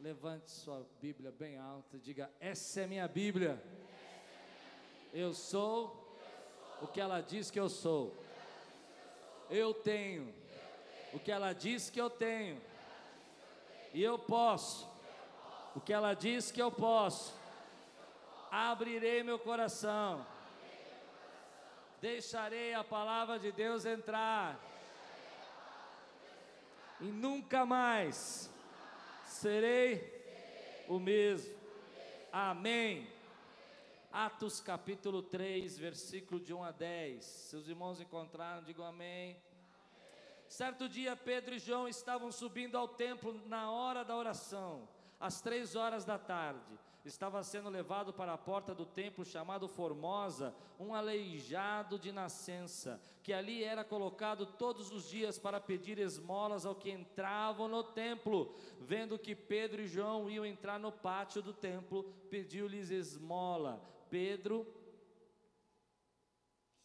[0.00, 3.62] Levante sua Bíblia bem alta e diga: Essa é minha Bíblia.
[5.12, 6.18] Eu sou
[6.80, 8.16] o que ela diz que eu sou.
[9.50, 10.34] Eu tenho
[11.12, 12.58] o que ela diz que eu tenho.
[13.92, 14.90] E eu posso
[15.76, 17.34] o que ela diz que eu posso.
[18.50, 20.26] Abrirei meu coração.
[22.00, 24.58] Deixarei a palavra de Deus entrar.
[27.02, 28.49] E nunca mais
[29.40, 31.58] serei o mesmo.
[32.30, 33.08] Amém.
[34.12, 37.24] Atos capítulo 3, versículo de 1 a 10.
[37.24, 39.42] Seus irmãos encontraram, digam amém.
[40.46, 44.86] Certo dia, Pedro e João estavam subindo ao templo na hora da oração,
[45.18, 46.78] às três horas da tarde.
[47.04, 53.32] Estava sendo levado para a porta do templo chamado Formosa, um aleijado de nascença, que
[53.32, 58.54] ali era colocado todos os dias para pedir esmolas ao que entravam no templo.
[58.78, 63.82] Vendo que Pedro e João iam entrar no pátio do templo, pediu-lhes esmola.
[64.10, 64.66] Pedro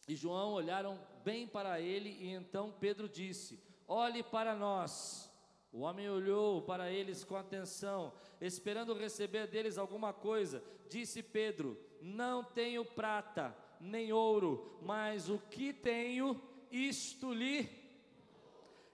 [0.08, 5.30] e João olharam bem para ele, e então Pedro disse: Olhe para nós.
[5.72, 10.62] O homem olhou para eles com atenção, esperando receber deles alguma coisa.
[10.88, 17.68] Disse Pedro: Não tenho prata nem ouro, mas o que tenho, isto lhe.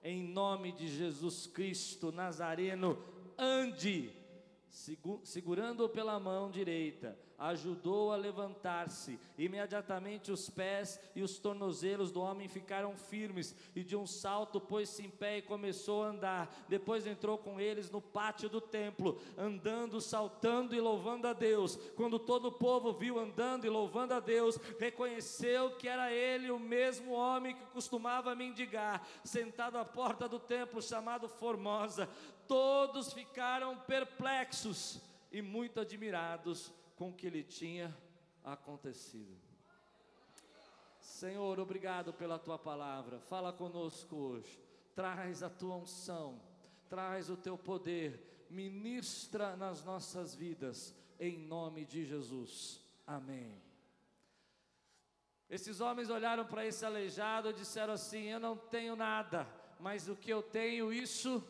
[0.03, 2.99] Em nome de Jesus Cristo Nazareno,
[3.39, 4.13] ande
[5.23, 7.17] segurando-o pela mão direita,
[7.51, 9.19] ajudou a levantar-se.
[9.37, 15.05] Imediatamente os pés e os tornozelos do homem ficaram firmes, e de um salto pôs-se
[15.05, 16.55] em pé e começou a andar.
[16.69, 21.77] Depois entrou com eles no pátio do templo, andando, saltando e louvando a Deus.
[21.97, 26.59] Quando todo o povo viu andando e louvando a Deus, reconheceu que era ele o
[26.59, 32.09] mesmo homem que costumava mendigar, sentado à porta do templo chamado Formosa
[32.47, 36.71] todos ficaram perplexos e muito admirados
[37.03, 37.93] com o que lhe tinha
[38.45, 39.37] acontecido.
[41.01, 43.19] Senhor, obrigado pela tua palavra.
[43.19, 44.63] Fala conosco hoje.
[44.95, 46.41] Traz a tua unção,
[46.89, 52.81] traz o teu poder, ministra nas nossas vidas, em nome de Jesus.
[53.05, 53.61] Amém.
[55.51, 59.45] Esses homens olharam para esse aleijado e disseram assim: Eu não tenho nada,
[59.81, 61.43] mas o que eu tenho, isso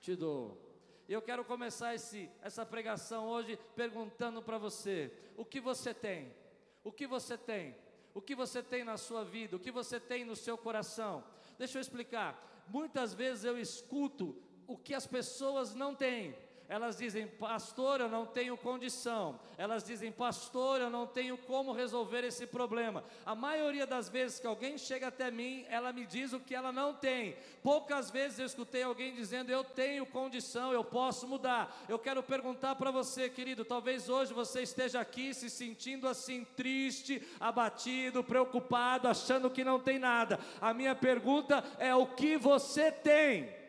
[0.00, 0.65] te dou.
[1.08, 6.34] Eu quero começar esse, essa pregação hoje perguntando para você: o que você tem?
[6.82, 7.76] O que você tem?
[8.12, 9.56] O que você tem na sua vida?
[9.56, 11.22] O que você tem no seu coração?
[11.58, 12.64] Deixa eu explicar.
[12.68, 14.36] Muitas vezes eu escuto
[14.66, 16.36] o que as pessoas não têm
[16.68, 22.24] elas dizem, pastor, eu não tenho condição, elas dizem, pastor, eu não tenho como resolver
[22.24, 23.04] esse problema.
[23.24, 26.72] A maioria das vezes que alguém chega até mim, ela me diz o que ela
[26.72, 27.36] não tem.
[27.62, 31.84] Poucas vezes eu escutei alguém dizendo, eu tenho condição, eu posso mudar.
[31.88, 37.22] Eu quero perguntar para você, querido, talvez hoje você esteja aqui se sentindo assim, triste,
[37.38, 40.38] abatido, preocupado, achando que não tem nada.
[40.60, 43.65] A minha pergunta é: o que você tem?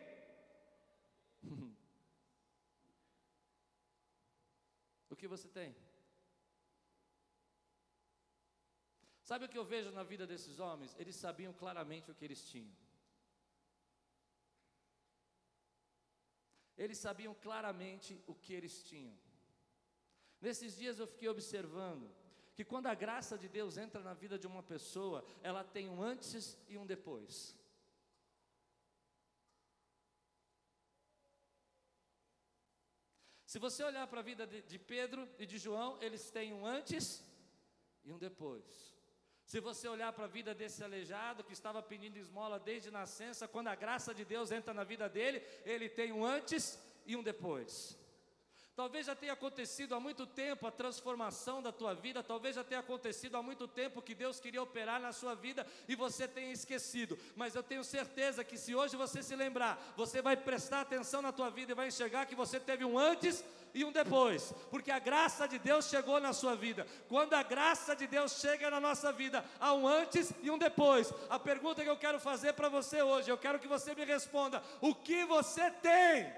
[5.18, 5.74] Que você tem?
[9.28, 10.96] Sabe o que eu vejo na vida desses homens?
[10.98, 12.74] Eles sabiam claramente o que eles tinham.
[16.78, 19.18] Eles sabiam claramente o que eles tinham.
[20.40, 22.08] Nesses dias eu fiquei observando
[22.54, 26.00] que quando a graça de Deus entra na vida de uma pessoa, ela tem um
[26.00, 27.57] antes e um depois.
[33.48, 36.66] Se você olhar para a vida de, de Pedro e de João, eles têm um
[36.66, 37.24] antes
[38.04, 38.94] e um depois.
[39.42, 43.68] Se você olhar para a vida desse aleijado que estava pedindo esmola desde nascença, quando
[43.68, 47.97] a graça de Deus entra na vida dele, ele tem um antes e um depois.
[48.78, 52.78] Talvez já tenha acontecido há muito tempo a transformação da tua vida, talvez já tenha
[52.78, 57.18] acontecido há muito tempo que Deus queria operar na sua vida e você tenha esquecido.
[57.34, 61.32] Mas eu tenho certeza que se hoje você se lembrar, você vai prestar atenção na
[61.32, 63.44] tua vida e vai enxergar que você teve um antes
[63.74, 66.86] e um depois, porque a graça de Deus chegou na sua vida.
[67.08, 71.12] Quando a graça de Deus chega na nossa vida, há um antes e um depois.
[71.28, 74.62] A pergunta que eu quero fazer para você hoje, eu quero que você me responda:
[74.80, 76.32] o que você tem?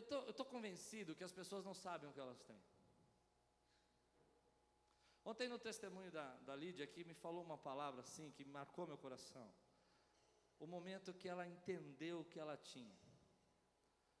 [0.00, 2.58] Eu tô, estou convencido que as pessoas não sabem o que elas têm.
[5.22, 8.96] Ontem no testemunho da, da Lídia aqui me falou uma palavra assim que marcou meu
[8.96, 9.46] coração.
[10.58, 12.96] O momento que ela entendeu o que ela tinha.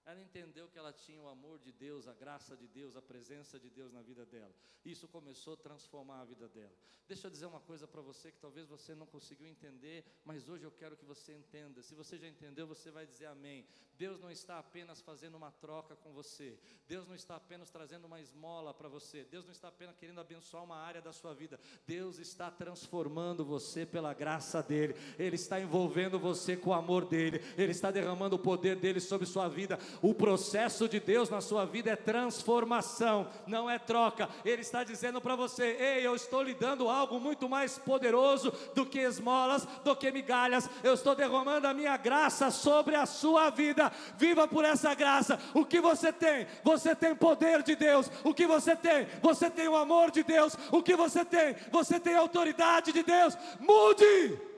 [0.06, 3.58] Ela entendeu que ela tinha o amor de Deus, a graça de Deus, a presença
[3.58, 4.54] de Deus na vida dela.
[4.84, 6.74] Isso começou a transformar a vida dela.
[7.06, 10.64] Deixa eu dizer uma coisa para você que talvez você não conseguiu entender, mas hoje
[10.64, 11.82] eu quero que você entenda.
[11.82, 13.66] Se você já entendeu, você vai dizer amém.
[13.98, 16.58] Deus não está apenas fazendo uma troca com você.
[16.88, 19.24] Deus não está apenas trazendo uma esmola para você.
[19.24, 21.60] Deus não está apenas querendo abençoar uma área da sua vida.
[21.86, 24.94] Deus está transformando você pela graça dele.
[25.18, 27.40] Ele está envolvendo você com o amor dele.
[27.58, 29.78] Ele está derramando o poder dele sobre sua vida.
[30.02, 34.28] O processo de Deus na sua vida é transformação, não é troca.
[34.44, 38.86] Ele está dizendo para você: "Ei, eu estou lhe dando algo muito mais poderoso do
[38.86, 40.68] que esmolas, do que migalhas.
[40.82, 43.92] Eu estou derramando a minha graça sobre a sua vida.
[44.16, 45.38] Viva por essa graça.
[45.54, 46.46] O que você tem?
[46.64, 48.10] Você tem poder de Deus.
[48.24, 49.06] O que você tem?
[49.20, 50.56] Você tem o amor de Deus.
[50.72, 51.56] O que você tem?
[51.70, 53.36] Você tem a autoridade de Deus.
[53.58, 54.49] Mude!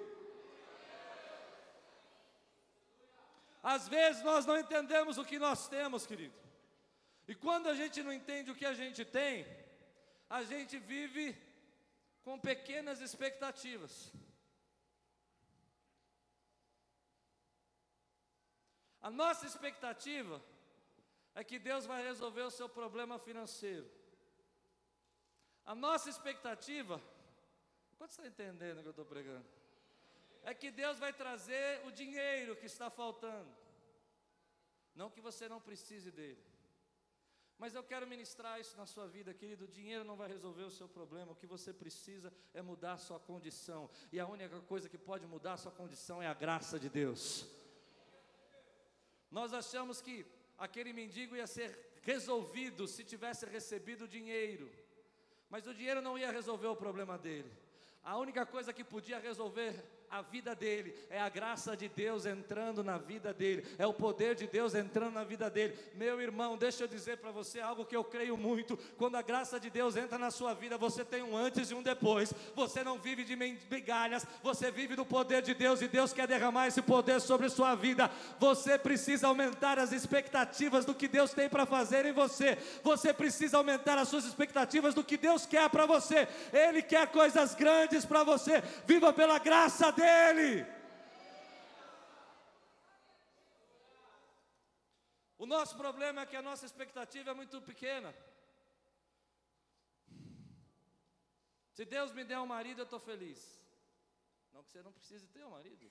[3.62, 6.34] Às vezes nós não entendemos o que nós temos, querido.
[7.28, 9.46] E quando a gente não entende o que a gente tem,
[10.28, 11.36] a gente vive
[12.24, 14.12] com pequenas expectativas.
[19.00, 20.42] A nossa expectativa
[21.34, 23.88] é que Deus vai resolver o seu problema financeiro.
[25.64, 27.00] A nossa expectativa,
[27.96, 29.61] quanto está entendendo o que eu estou pregando?
[30.42, 33.50] É que Deus vai trazer o dinheiro que está faltando.
[34.94, 36.42] Não que você não precise dele.
[37.58, 39.64] Mas eu quero ministrar isso na sua vida, querido.
[39.64, 41.32] O dinheiro não vai resolver o seu problema.
[41.32, 43.88] O que você precisa é mudar a sua condição.
[44.10, 47.46] E a única coisa que pode mudar a sua condição é a graça de Deus.
[49.30, 50.26] Nós achamos que
[50.58, 54.68] aquele mendigo ia ser resolvido se tivesse recebido dinheiro.
[55.48, 57.50] Mas o dinheiro não ia resolver o problema dele.
[58.02, 59.72] A única coisa que podia resolver
[60.12, 64.34] a vida dele, é a graça de Deus entrando na vida dele, é o poder
[64.34, 65.74] de Deus entrando na vida dele.
[65.94, 69.58] Meu irmão, deixa eu dizer para você algo que eu creio muito: quando a graça
[69.58, 72.34] de Deus entra na sua vida, você tem um antes e um depois.
[72.54, 76.66] Você não vive de migalhas, você vive do poder de Deus e Deus quer derramar
[76.66, 78.10] esse poder sobre sua vida.
[78.38, 82.58] Você precisa aumentar as expectativas do que Deus tem para fazer em você.
[82.82, 86.28] Você precisa aumentar as suas expectativas do que Deus quer para você.
[86.52, 88.62] Ele quer coisas grandes para você.
[88.86, 90.50] Viva pela graça dele dele.
[95.42, 98.10] O nosso problema é que a nossa expectativa é muito pequena.
[101.76, 103.40] Se Deus me der um marido, eu estou feliz.
[104.52, 105.86] Não que você não precise ter um marido.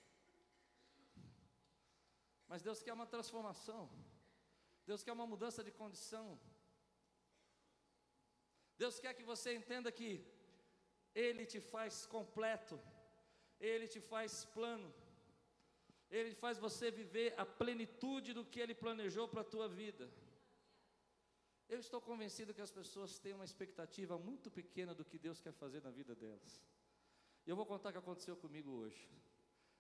[2.52, 3.81] Mas Deus quer uma transformação.
[4.90, 6.28] Deus quer uma mudança de condição.
[8.81, 10.10] Deus quer que você entenda que
[11.25, 12.78] Ele te faz completo.
[13.69, 14.92] Ele te faz plano,
[16.10, 20.12] Ele faz você viver a plenitude do que Ele planejou para a tua vida.
[21.69, 25.54] Eu estou convencido que as pessoas têm uma expectativa muito pequena do que Deus quer
[25.54, 26.54] fazer na vida delas.
[27.46, 29.08] E eu vou contar o que aconteceu comigo hoje.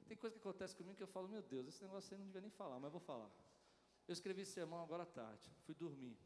[0.07, 2.41] Tem coisa que acontece comigo que eu falo, meu Deus, esse negócio aí não devia
[2.41, 3.31] nem falar, mas eu vou falar.
[4.07, 6.17] Eu escrevi sermão agora à tarde, fui dormir.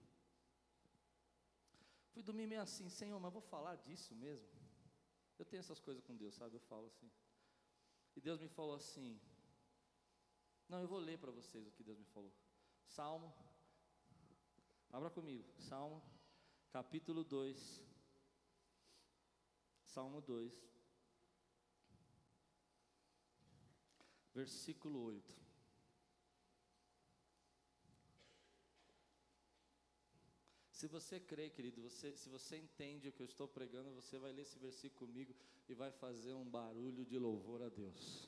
[2.11, 4.47] Fui dormir meio assim, Senhor, mas vou falar disso mesmo.
[5.37, 6.55] Eu tenho essas coisas com Deus, sabe?
[6.55, 7.09] Eu falo assim.
[8.15, 9.19] E Deus me falou assim.
[10.67, 12.33] Não, eu vou ler para vocês o que Deus me falou.
[12.87, 13.33] Salmo.
[14.91, 15.45] Abra comigo.
[15.59, 16.01] Salmo,
[16.71, 17.83] capítulo 2.
[19.83, 20.53] Salmo 2.
[24.33, 25.44] Versículo 8.
[30.75, 34.33] Se você crê, querido, você, se você entende o que eu estou pregando, você vai
[34.33, 35.33] ler esse versículo comigo
[35.69, 38.27] e vai fazer um barulho de louvor a Deus.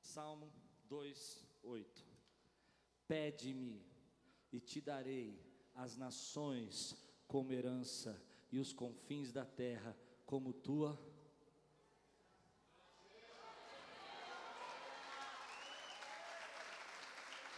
[0.00, 0.52] Salmo
[0.88, 2.04] 2, 8.
[3.06, 3.80] Pede-me
[4.50, 5.40] e te darei
[5.72, 6.96] as nações
[7.28, 9.96] como herança e os confins da terra
[10.26, 10.98] como tua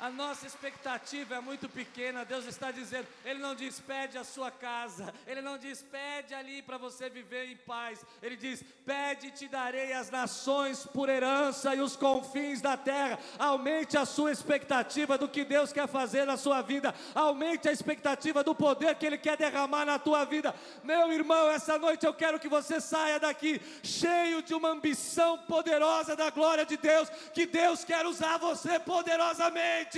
[0.02, 2.24] A nossa expectativa é muito pequena.
[2.24, 6.60] Deus está dizendo, Ele não diz pede a sua casa, Ele não diz pede ali
[6.60, 8.04] para você viver em paz.
[8.20, 13.16] Ele diz pede e te darei as nações por herança e os confins da terra.
[13.38, 16.92] Aumente a sua expectativa do que Deus quer fazer na sua vida.
[17.14, 20.52] Aumente a expectativa do poder que Ele quer derramar na tua vida.
[20.82, 26.16] Meu irmão, essa noite eu quero que você saia daqui cheio de uma ambição poderosa
[26.16, 29.91] da glória de Deus, que Deus quer usar você poderosamente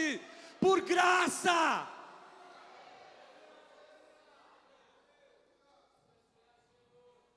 [0.61, 1.89] por graça.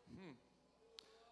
[0.10, 0.36] Hum.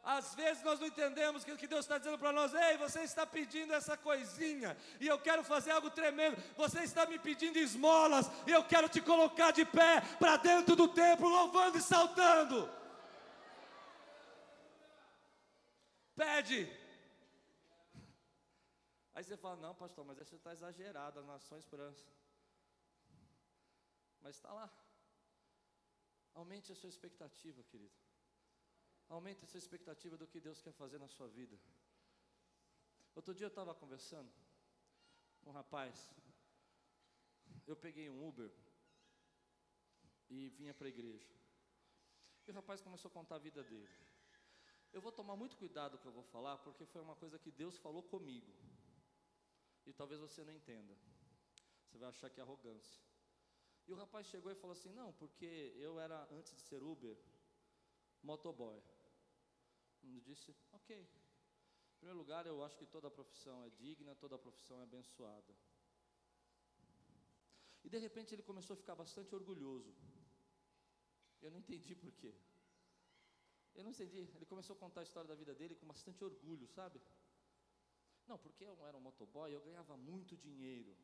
[0.03, 3.25] Às vezes nós não entendemos que, que Deus está dizendo para nós: ei, você está
[3.25, 6.41] pedindo essa coisinha, e eu quero fazer algo tremendo.
[6.57, 10.87] Você está me pedindo esmolas, e eu quero te colocar de pé para dentro do
[10.87, 12.69] templo, louvando e saltando.
[16.15, 16.84] Pede.
[19.15, 22.05] Aí você fala: não, pastor, mas você está exagerado, as nações esperança.
[24.21, 24.69] Mas está lá.
[26.33, 27.95] Aumente a sua expectativa, querido.
[29.07, 31.57] Aumente a sua expectativa do que Deus quer fazer na sua vida.
[33.15, 34.29] Outro dia eu estava conversando
[35.41, 36.13] com um rapaz.
[37.65, 38.51] Eu peguei um Uber
[40.29, 41.29] e vinha para a igreja.
[42.45, 43.89] E o rapaz começou a contar a vida dele.
[44.91, 47.39] Eu vou tomar muito cuidado com o que eu vou falar, porque foi uma coisa
[47.39, 48.51] que Deus falou comigo.
[49.85, 50.95] E talvez você não entenda.
[51.85, 53.01] Você vai achar que é arrogância.
[53.87, 57.17] E o rapaz chegou e falou assim: Não, porque eu era, antes de ser Uber,
[58.23, 58.81] motoboy.
[60.03, 60.89] Eu disse: Ok.
[61.01, 65.55] Em primeiro lugar, eu acho que toda profissão é digna, toda profissão é abençoada.
[67.83, 69.95] E de repente ele começou a ficar bastante orgulhoso.
[71.41, 72.33] Eu não entendi por quê.
[73.75, 74.21] Eu não entendi.
[74.35, 76.99] Ele começou a contar a história da vida dele com bastante orgulho, sabe?
[78.27, 80.95] Não, porque eu era um motoboy, eu ganhava muito dinheiro.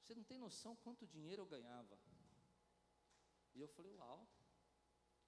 [0.00, 1.98] Você não tem noção quanto dinheiro eu ganhava.
[3.54, 4.28] E eu falei, uau,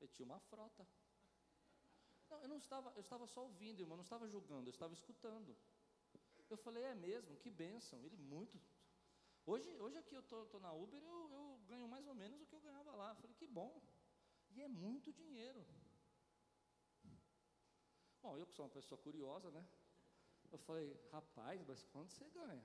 [0.00, 0.87] eu tinha uma frota.
[2.28, 5.56] Não, eu não estava, eu estava só ouvindo, irmão, não estava julgando, eu estava escutando.
[6.50, 8.04] Eu falei, é mesmo, que bênção.
[8.04, 8.60] Ele muito.
[9.46, 12.54] Hoje, hoje aqui eu estou na Uber, eu, eu ganho mais ou menos o que
[12.54, 13.10] eu ganhava lá.
[13.10, 13.82] Eu falei, que bom.
[14.50, 15.66] E é muito dinheiro.
[18.22, 19.66] Bom, eu que sou uma pessoa curiosa, né?
[20.50, 22.64] Eu falei, rapaz, mas quanto você ganha?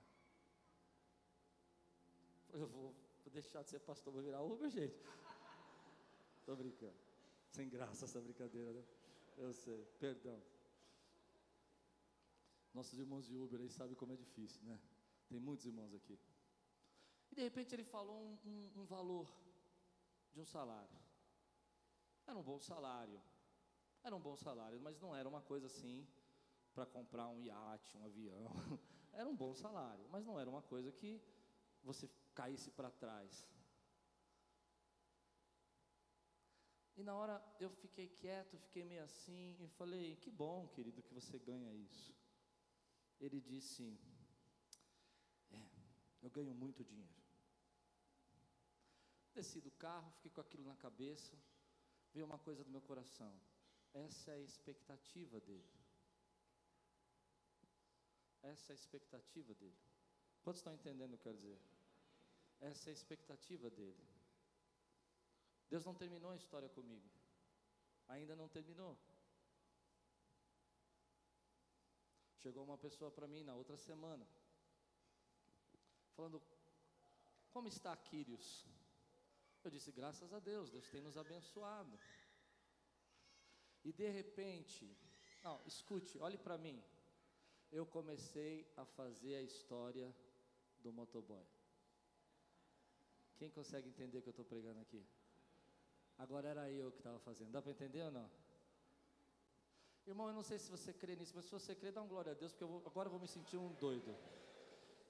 [2.53, 4.95] Eu vou, vou deixar de ser pastor, vou virar Uber, gente.
[6.39, 6.97] Estou brincando.
[7.49, 8.83] Sem graça essa brincadeira, né?
[9.37, 10.41] Eu sei, perdão.
[12.73, 14.79] Nossos irmãos de Uber aí sabem como é difícil, né?
[15.27, 16.17] Tem muitos irmãos aqui.
[17.31, 19.27] E de repente ele falou um, um, um valor
[20.31, 20.97] de um salário.
[22.25, 23.21] Era um bom salário.
[24.03, 26.07] Era um bom salário, mas não era uma coisa assim
[26.73, 28.47] para comprar um iate, um avião.
[29.13, 31.21] Era um bom salário, mas não era uma coisa que
[31.83, 33.45] você caísse para trás.
[36.95, 41.13] E na hora eu fiquei quieto, fiquei meio assim, e falei: Que bom, querido, que
[41.13, 42.15] você ganha isso.
[43.19, 43.99] Ele disse:
[45.51, 45.61] É,
[46.23, 47.23] eu ganho muito dinheiro.
[49.35, 51.35] Desci do carro, fiquei com aquilo na cabeça,
[52.13, 53.39] veio uma coisa do meu coração.
[53.93, 55.82] Essa é a expectativa dele.
[58.43, 59.77] Essa é a expectativa dele.
[60.43, 61.59] Quantos estão entendendo o que eu quero dizer?
[62.59, 64.05] Essa é a expectativa dele.
[65.69, 67.09] Deus não terminou a história comigo.
[68.07, 68.97] Ainda não terminou.
[72.41, 74.27] Chegou uma pessoa para mim na outra semana,
[76.13, 76.41] falando:
[77.49, 78.67] Como está Quírios?
[79.63, 81.97] Eu disse: Graças a Deus, Deus tem nos abençoado.
[83.85, 84.97] E de repente,
[85.41, 86.83] não, escute, olhe para mim.
[87.77, 90.15] Eu comecei a fazer a história
[90.83, 91.43] do motoboy.
[93.35, 95.03] Quem consegue entender o que eu estou pregando aqui?
[96.19, 97.51] Agora era eu que estava fazendo.
[97.51, 98.29] Dá para entender ou não?
[100.05, 102.33] Irmão, eu não sei se você crê nisso, mas se você crê, dá um glória
[102.33, 104.15] a Deus, porque eu vou, agora eu vou me sentir um doido.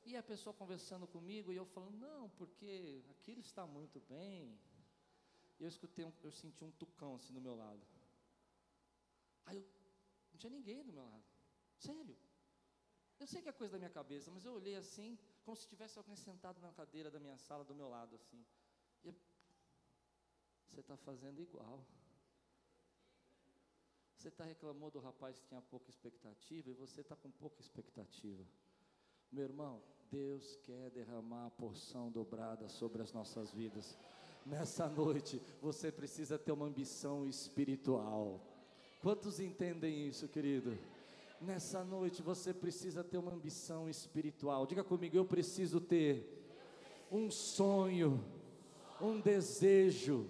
[0.05, 4.57] E a pessoa conversando comigo e eu falando, não, porque aquilo está muito bem.
[5.59, 7.85] E eu escutei, um, eu senti um tucão assim do meu lado.
[9.45, 9.65] Aí eu,
[10.31, 11.25] não tinha ninguém do meu lado.
[11.77, 12.17] Sério.
[13.23, 15.97] Eu sei que é coisa da minha cabeça, mas eu olhei assim, como se tivesse
[15.97, 18.45] alguém sentado na cadeira da minha sala do meu lado, assim.
[19.01, 19.15] E eu,
[20.67, 21.79] você está fazendo igual.
[24.17, 28.43] Você está reclamou do rapaz que tinha pouca expectativa e você está com pouca expectativa.
[29.31, 33.97] Meu irmão, Deus quer derramar a porção dobrada sobre as nossas vidas.
[34.45, 38.41] Nessa noite, você precisa ter uma ambição espiritual.
[38.99, 40.77] Quantos entendem isso, querido?
[41.45, 44.65] Nessa noite você precisa ter uma ambição espiritual.
[44.65, 46.41] Diga comigo, eu preciso ter
[47.11, 48.23] um sonho,
[49.01, 50.25] um desejo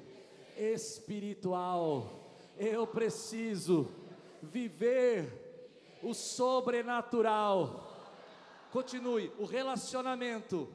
[0.58, 2.36] espiritual.
[2.58, 3.91] Eu preciso
[4.41, 7.96] viver o sobrenatural.
[8.72, 10.67] Continue, o relacionamento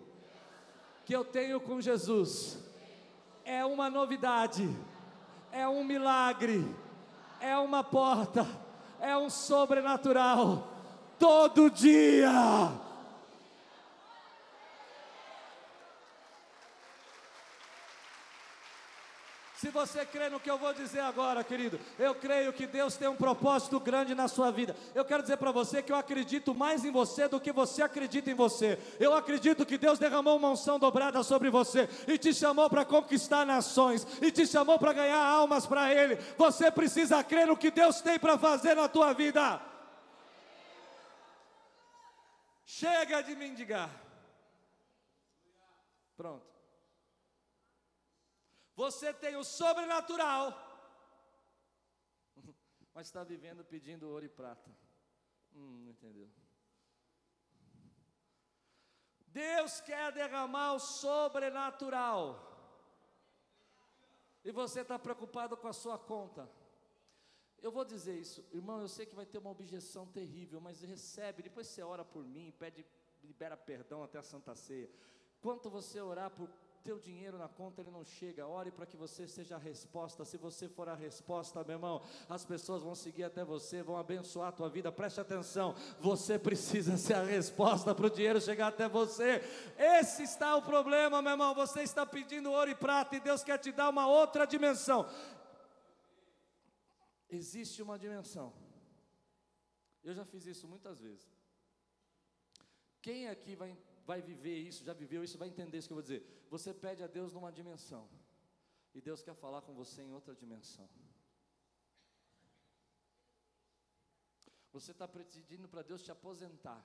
[1.05, 2.61] que eu tenho com Jesus
[3.45, 4.71] é uma novidade,
[5.51, 6.65] é um milagre,
[7.41, 8.47] é uma porta,
[9.01, 10.69] é um sobrenatural.
[11.19, 12.71] Todo dia.
[19.59, 23.09] Se você crê no que eu vou dizer agora, querido, eu creio que Deus tem
[23.09, 24.77] um propósito grande na sua vida.
[24.95, 28.31] Eu quero dizer para você que eu acredito mais em você do que você acredita
[28.31, 28.79] em você.
[29.01, 33.45] Eu acredito que Deus derramou uma unção dobrada sobre você e te chamou para conquistar
[33.45, 36.15] nações e te chamou para ganhar almas para Ele.
[36.37, 39.61] Você precisa crer no que Deus tem para fazer na tua vida.
[42.65, 43.91] Chega de mendigar.
[46.17, 46.58] Pronto.
[48.79, 50.45] Você tem o sobrenatural,
[52.95, 54.71] mas está vivendo pedindo ouro e prata.
[55.53, 56.31] Hum, não entendeu?
[59.27, 62.21] Deus quer derramar o sobrenatural.
[64.45, 66.49] E você está preocupado com a sua conta.
[67.61, 68.81] Eu vou dizer isso, irmão.
[68.81, 71.43] Eu sei que vai ter uma objeção terrível, mas recebe.
[71.43, 72.87] Depois você ora por mim, pede,
[73.25, 74.89] libera perdão até a Santa Ceia.
[75.41, 76.49] Quanto você orar por
[76.89, 78.47] teu dinheiro na conta ele não chega.
[78.47, 80.25] Ore para que você seja a resposta.
[80.25, 84.49] Se você for a resposta, meu irmão, as pessoas vão seguir até você, vão abençoar
[84.49, 84.91] a tua vida.
[84.91, 85.75] Preste atenção.
[86.01, 89.43] Você precisa ser a resposta para o dinheiro chegar até você.
[89.77, 91.55] Esse está o problema, meu irmão.
[91.55, 95.07] Você está pedindo ouro e prata e Deus quer te dar uma outra dimensão.
[97.29, 98.51] Existe uma dimensão.
[100.03, 101.31] Eu já fiz isso muitas vezes.
[103.03, 103.77] Quem aqui vai
[104.09, 106.23] vai viver isso, já viveu isso, vai entender isso que eu vou dizer.
[106.49, 108.09] Você pede a Deus numa dimensão,
[108.95, 110.89] e Deus quer falar com você em outra dimensão.
[114.73, 116.83] Você está pedindo para Deus te aposentar,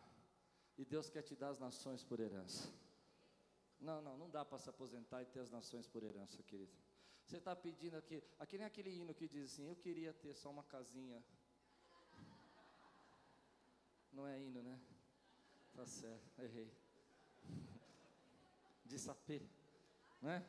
[0.77, 2.69] e Deus quer te dar as nações por herança.
[3.79, 6.75] Não, não, não dá para se aposentar e ter as nações por herança, querido.
[7.25, 10.49] Você está pedindo aqui, aqui nem aquele hino que diz assim: Eu queria ter só
[10.51, 11.23] uma casinha.
[14.11, 14.77] Não é hino, né?
[15.73, 16.82] Tá certo, errei
[18.85, 19.41] de sapê,
[20.21, 20.43] né?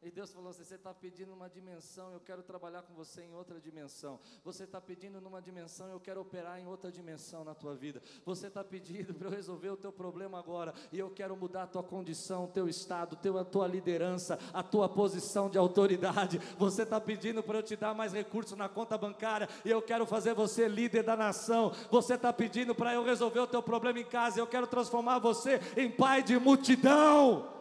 [0.00, 3.34] E Deus falou assim: você está pedindo uma dimensão, eu quero trabalhar com você em
[3.34, 4.20] outra dimensão.
[4.44, 8.00] Você está pedindo numa dimensão, eu quero operar em outra dimensão na tua vida.
[8.24, 11.66] Você está pedindo para eu resolver o teu problema agora, e eu quero mudar a
[11.66, 16.38] tua condição, o teu estado, teu, a tua liderança, a tua posição de autoridade.
[16.56, 20.06] Você está pedindo para eu te dar mais recursos na conta bancária, e eu quero
[20.06, 21.72] fazer você líder da nação.
[21.90, 25.18] Você está pedindo para eu resolver o teu problema em casa, e eu quero transformar
[25.18, 27.57] você em pai de multidão.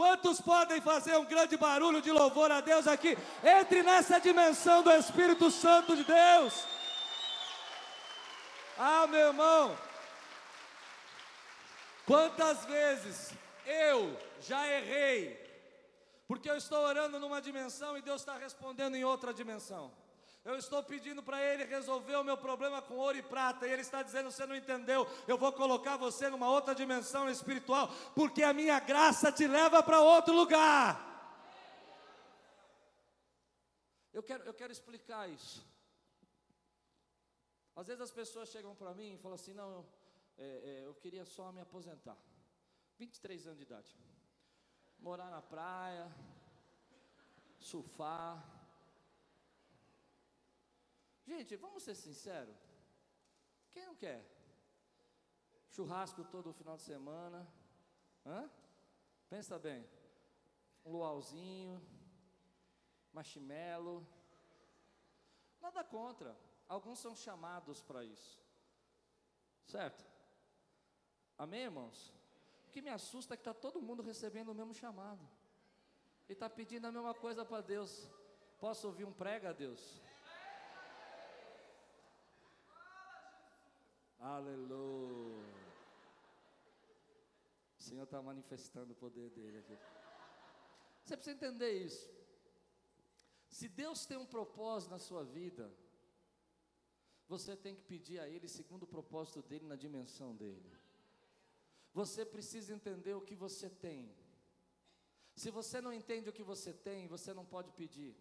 [0.00, 3.18] Quantos podem fazer um grande barulho de louvor a Deus aqui?
[3.44, 6.64] Entre nessa dimensão do Espírito Santo de Deus.
[8.78, 9.76] Ah, meu irmão,
[12.06, 13.34] quantas vezes
[13.66, 15.38] eu já errei,
[16.26, 19.92] porque eu estou orando numa dimensão e Deus está respondendo em outra dimensão.
[20.42, 23.82] Eu estou pedindo para Ele resolver o meu problema com ouro e prata, e Ele
[23.82, 28.52] está dizendo: você não entendeu, eu vou colocar você numa outra dimensão espiritual, porque a
[28.52, 31.08] minha graça te leva para outro lugar.
[34.12, 35.64] Eu quero, eu quero explicar isso.
[37.76, 39.86] Às vezes as pessoas chegam para mim e falam assim: não, eu,
[40.38, 42.16] é, é, eu queria só me aposentar.
[42.98, 43.94] 23 anos de idade.
[44.98, 46.10] Morar na praia,
[47.58, 48.59] surfar
[51.30, 52.60] Gente, vamos ser sinceros.
[53.70, 54.20] Quem não quer?
[55.74, 57.40] Churrasco todo final de semana.
[58.26, 58.50] Hã?
[59.28, 59.88] Pensa bem.
[60.84, 61.80] Um luauzinho,
[63.12, 64.04] marshmallow.
[65.60, 66.36] Nada contra.
[66.68, 68.42] Alguns são chamados para isso.
[69.66, 70.04] Certo?
[71.38, 72.12] Amém, irmãos?
[72.66, 75.24] O que me assusta é que está todo mundo recebendo o mesmo chamado.
[76.28, 78.10] E está pedindo a mesma coisa para Deus.
[78.58, 80.00] Posso ouvir um prega Deus?
[84.36, 85.44] Aleluia.
[87.78, 89.76] O Senhor está manifestando o poder dele aqui.
[91.02, 92.08] Você precisa entender isso.
[93.48, 95.72] Se Deus tem um propósito na sua vida,
[97.26, 100.70] você tem que pedir a Ele segundo o propósito dele na dimensão dele.
[101.92, 104.14] Você precisa entender o que você tem.
[105.34, 108.14] Se você não entende o que você tem, você não pode pedir.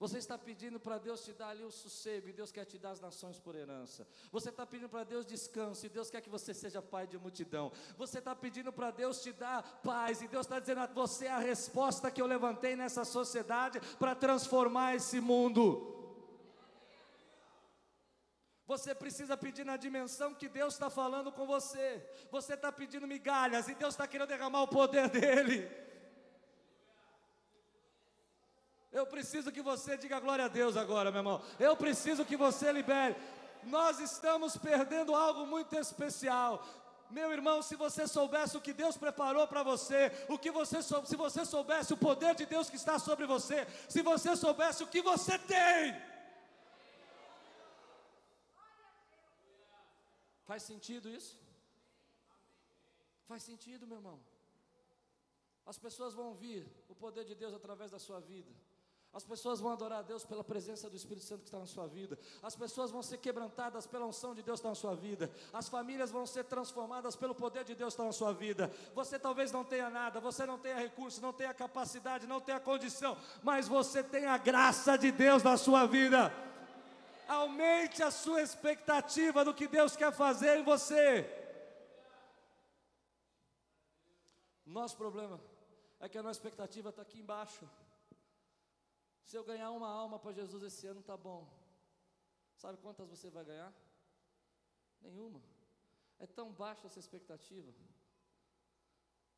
[0.00, 2.92] Você está pedindo para Deus te dar ali o sossego, e Deus quer te dar
[2.92, 4.08] as nações por herança.
[4.32, 7.70] Você está pedindo para Deus descanso, e Deus quer que você seja pai de multidão.
[7.98, 11.38] Você está pedindo para Deus te dar paz, e Deus está dizendo: você é a
[11.38, 15.94] resposta que eu levantei nessa sociedade para transformar esse mundo.
[18.66, 22.02] Você precisa pedir na dimensão que Deus está falando com você.
[22.30, 25.89] Você está pedindo migalhas e Deus está querendo derramar o poder dele.
[29.00, 31.42] Eu preciso que você diga glória a Deus agora, meu irmão.
[31.58, 33.16] Eu preciso que você libere.
[33.76, 36.62] Nós estamos perdendo algo muito especial.
[37.18, 41.16] Meu irmão, se você soubesse o que Deus preparou para você, o que você se
[41.24, 45.02] você soubesse o poder de Deus que está sobre você, se você soubesse o que
[45.10, 45.96] você tem.
[50.50, 51.34] Faz sentido isso?
[53.30, 54.18] Faz sentido, meu irmão.
[55.72, 58.52] As pessoas vão ouvir o poder de Deus através da sua vida.
[59.12, 61.88] As pessoas vão adorar a Deus pela presença do Espírito Santo que está na sua
[61.88, 62.16] vida.
[62.40, 65.28] As pessoas vão ser quebrantadas pela unção de Deus que está na sua vida.
[65.52, 68.70] As famílias vão ser transformadas pelo poder de Deus que está na sua vida.
[68.94, 73.16] Você talvez não tenha nada, você não tenha recurso, não tenha capacidade, não tenha condição,
[73.42, 76.32] mas você tem a graça de Deus na sua vida.
[77.26, 81.28] Aumente a sua expectativa do que Deus quer fazer em você.
[84.64, 85.40] Nosso problema
[85.98, 87.68] é que a nossa expectativa está aqui embaixo.
[89.30, 91.40] Se eu ganhar uma alma para Jesus esse ano, tá bom.
[92.56, 93.72] Sabe quantas você vai ganhar?
[95.00, 95.40] Nenhuma.
[96.18, 97.72] É tão baixa essa expectativa.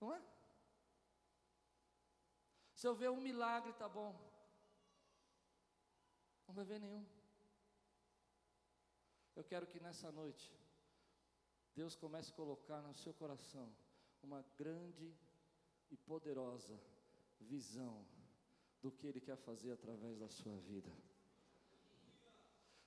[0.00, 0.22] Não é?
[2.74, 4.10] Se eu ver um milagre, tá bom.
[6.46, 7.04] Não vai ver nenhum.
[9.36, 10.50] Eu quero que nessa noite,
[11.74, 13.70] Deus comece a colocar no seu coração
[14.22, 15.14] uma grande
[15.90, 16.80] e poderosa
[17.38, 18.06] visão
[18.82, 20.90] do que Ele quer fazer através da sua vida.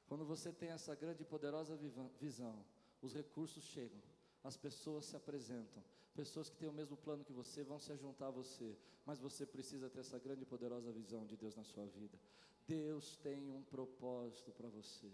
[0.08, 1.76] Quando você tem essa grande e poderosa
[2.20, 2.64] visão,
[3.02, 4.02] os recursos chegam,
[4.44, 8.28] as pessoas se apresentam, pessoas que têm o mesmo plano que você vão se juntar
[8.28, 11.86] a você, mas você precisa ter essa grande e poderosa visão de Deus na sua
[11.86, 12.20] vida.
[12.68, 15.12] Deus tem um propósito para você.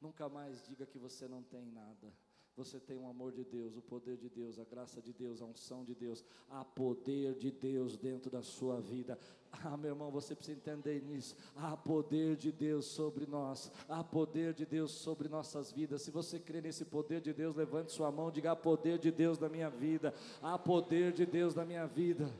[0.00, 2.12] Nunca mais diga que você não tem nada.
[2.54, 5.46] Você tem o amor de Deus, o poder de Deus, a graça de Deus, a
[5.46, 9.18] unção de Deus, há poder de Deus dentro da sua vida.
[9.50, 11.34] Ah, meu irmão, você precisa entender nisso.
[11.56, 16.02] Há poder de Deus sobre nós, há poder de Deus sobre nossas vidas.
[16.02, 19.38] Se você crê nesse poder de Deus, levante sua mão, diga: há poder de Deus
[19.38, 22.30] na minha vida, há poder de Deus na minha vida.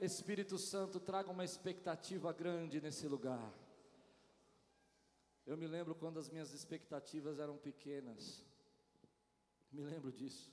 [0.00, 3.52] Espírito Santo, traga uma expectativa grande nesse lugar.
[5.50, 8.24] Eu me lembro quando as minhas expectativas eram pequenas.
[9.72, 10.48] Me lembro disso.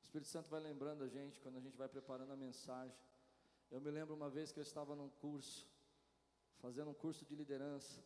[0.00, 2.96] O Espírito Santo vai lembrando a gente quando a gente vai preparando a mensagem.
[3.70, 5.68] Eu me lembro uma vez que eu estava num curso,
[6.56, 8.02] fazendo um curso de liderança,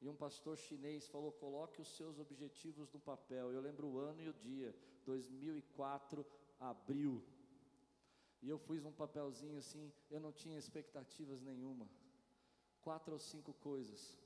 [0.00, 3.52] e um pastor chinês falou: coloque os seus objetivos no papel.
[3.52, 6.26] Eu lembro o ano e o dia, 2004,
[6.58, 7.22] abril.
[8.42, 11.88] E eu fiz um papelzinho assim, eu não tinha expectativas nenhuma.
[12.82, 14.18] Quatro ou cinco coisas.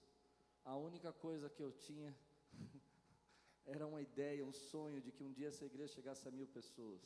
[0.64, 2.14] A única coisa que eu tinha
[3.66, 7.02] era uma ideia, um sonho de que um dia essa igreja chegasse a mil pessoas.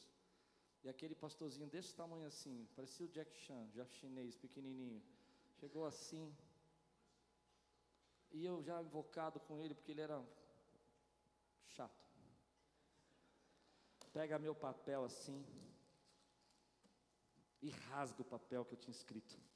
[0.85, 5.03] E aquele pastorzinho desse tamanho assim, parecia o Jack Chan, já chinês, pequenininho,
[5.55, 6.33] chegou assim.
[8.31, 10.25] E eu já invocado com ele, porque ele era
[11.67, 12.07] chato.
[14.13, 15.45] Pega meu papel assim
[17.61, 19.48] e rasga o papel que eu tinha escrito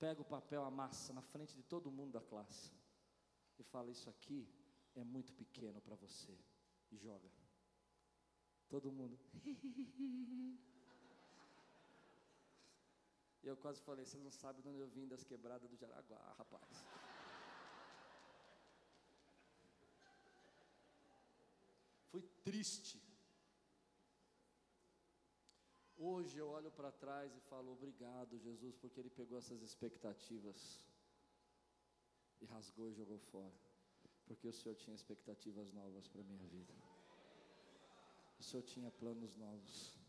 [0.00, 2.72] pega o papel, amassa na frente de todo mundo da classe
[3.58, 4.48] e fala: Isso aqui
[4.96, 6.36] é muito pequeno para você.
[6.90, 7.30] E joga.
[8.68, 9.18] Todo mundo.
[13.42, 16.34] E eu quase falei: Você não sabe de onde eu vim das quebradas do Jaraguá,
[16.36, 16.84] rapaz.
[22.10, 23.09] Fui triste
[26.02, 30.80] Hoje eu olho para trás e falo obrigado, Jesus, porque Ele pegou essas expectativas
[32.40, 33.60] e rasgou e jogou fora,
[34.24, 36.72] porque o Senhor tinha expectativas novas para a minha vida,
[38.38, 40.00] o Senhor tinha planos novos,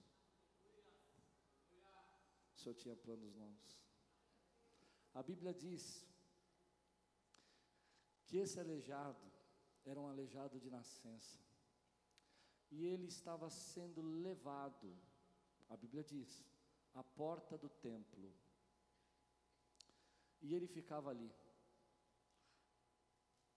[2.55, 3.77] o Senhor tinha planos novos.
[5.13, 6.07] A Bíblia diz
[8.27, 9.29] que esse aleijado
[9.83, 11.37] era um aleijado de nascença,
[12.71, 15.10] e ele estava sendo levado
[15.81, 16.45] Bíblia diz,
[16.93, 18.31] a porta do templo.
[20.41, 21.33] E ele ficava ali.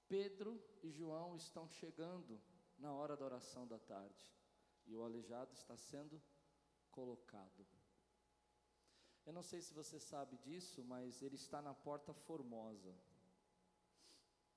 [0.08, 2.40] Pedro e João estão chegando
[2.78, 4.24] na hora da oração da tarde.
[4.87, 6.22] E o aleijado está sendo
[6.90, 7.66] colocado.
[9.26, 12.94] Eu não sei se você sabe disso, mas ele está na porta formosa.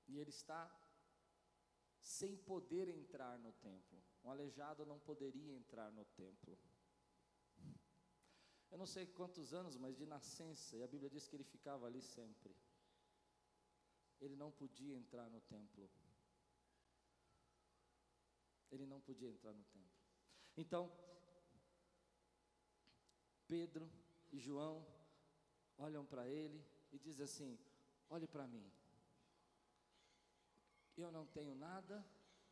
[0.06, 0.70] E ele está
[2.00, 4.02] sem poder entrar no templo.
[4.24, 6.58] Um aleijado não poderia entrar no templo.
[8.70, 11.86] Eu não sei quantos anos, mas de nascença, e a Bíblia diz que ele ficava
[11.86, 12.54] ali sempre.
[14.20, 15.88] Ele não podia entrar no templo.
[18.70, 19.98] Ele não podia entrar no templo.
[20.56, 20.92] Então,
[23.46, 23.90] Pedro
[24.30, 24.86] e João
[25.78, 27.58] olham para ele e dizem assim:
[28.10, 28.70] Olhe para mim.
[30.96, 32.04] Eu não tenho nada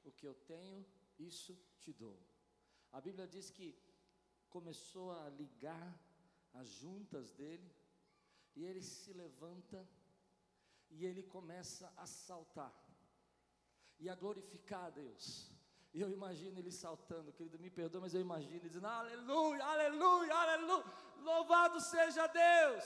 [0.05, 0.87] O que eu tenho,
[1.19, 2.17] isso te dou.
[2.93, 3.77] A Bíblia diz que
[4.49, 6.06] começou a ligar
[6.61, 7.71] as juntas dele,
[8.55, 9.87] e ele se levanta
[10.91, 12.75] e ele começa a saltar
[13.99, 15.51] e a glorificar a Deus.
[15.93, 20.35] E eu imagino ele saltando, querido, me perdoa, mas eu imagino ele dizendo: Aleluia, aleluia,
[20.35, 20.85] aleluia,
[21.23, 22.85] louvado seja Deus.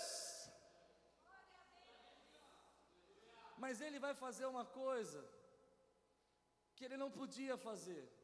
[3.58, 5.22] Mas ele vai fazer uma coisa
[6.74, 8.19] que ele não podia fazer.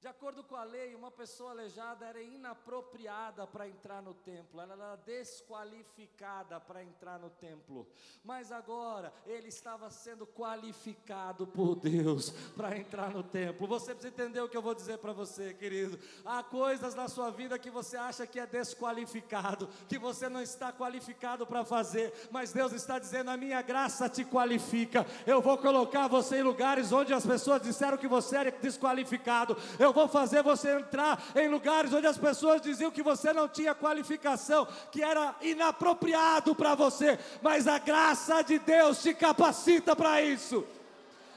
[0.00, 4.74] De acordo com a lei, uma pessoa aleijada era inapropriada para entrar no templo, ela
[4.74, 7.84] era desqualificada para entrar no templo.
[8.22, 13.66] Mas agora ele estava sendo qualificado por Deus para entrar no templo.
[13.66, 15.98] Você precisa entender o que eu vou dizer para você, querido.
[16.24, 20.72] Há coisas na sua vida que você acha que é desqualificado, que você não está
[20.72, 25.04] qualificado para fazer, mas Deus está dizendo: a minha graça te qualifica.
[25.26, 29.56] Eu vou colocar você em lugares onde as pessoas disseram que você era desqualificado.
[29.76, 33.48] Eu eu vou fazer você entrar em lugares onde as pessoas diziam que você não
[33.48, 40.22] tinha qualificação, que era inapropriado para você, mas a graça de Deus te capacita para
[40.22, 40.64] isso.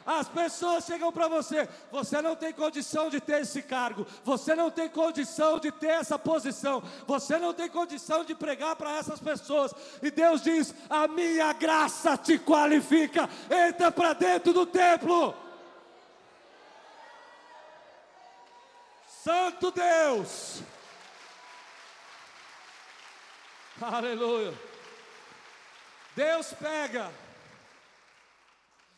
[0.05, 4.71] As pessoas chegam para você, você não tem condição de ter esse cargo, você não
[4.71, 9.73] tem condição de ter essa posição, você não tem condição de pregar para essas pessoas,
[10.01, 15.35] e Deus diz: A minha graça te qualifica, entra para dentro do templo.
[19.23, 20.63] Santo Deus.
[23.79, 24.51] Aleluia.
[26.15, 27.13] Deus pega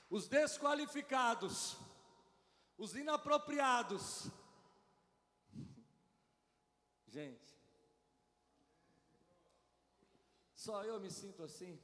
[0.10, 1.76] os desqualificados,
[2.78, 4.30] os inapropriados.
[7.08, 7.54] Gente,
[10.56, 11.78] só eu me sinto assim.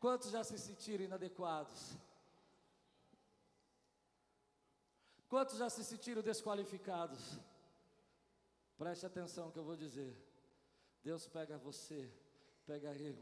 [0.00, 1.96] Quantos já se sentiram inadequados?
[5.30, 7.38] Quantos já se sentiram desqualificados?
[8.76, 10.12] Preste atenção que eu vou dizer.
[11.04, 12.12] Deus pega você,
[12.66, 13.16] pega eu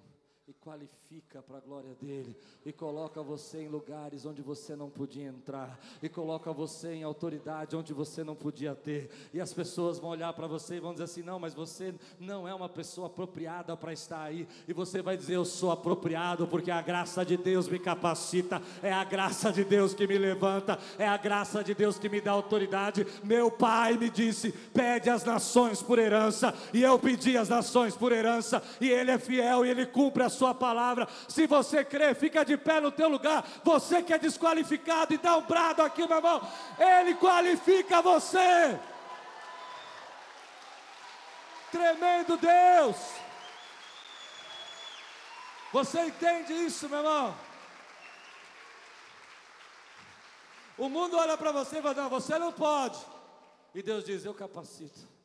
[0.49, 2.35] e qualifica para a glória dele,
[2.65, 7.77] e coloca você em lugares onde você não podia entrar, e coloca você em autoridade
[7.77, 11.05] onde você não podia ter, e as pessoas vão olhar para você e vão dizer
[11.05, 15.19] assim: não, mas você não é uma pessoa apropriada para estar aí, e você vai
[15.19, 19.65] dizer: eu sou apropriado, porque a graça de Deus me capacita, é a graça de
[19.65, 23.07] Deus que me levanta, é a graça de Deus que me dá autoridade.
[23.23, 28.13] Meu pai me disse: pede as nações por herança, e eu pedi as nações por
[28.13, 31.09] herança, e ele é fiel e ele cumpre a sua palavra.
[31.27, 33.45] Se você crê, fica de pé no teu lugar.
[33.65, 36.41] Você que é desqualificado e dá um brado aqui, meu irmão.
[36.79, 38.79] Ele qualifica você.
[41.71, 42.97] Tremendo Deus.
[45.73, 47.35] Você entende isso, meu irmão?
[50.79, 52.99] O mundo olha para você e fala: Não, você não pode.
[53.75, 55.18] E Deus diz: Eu capacito.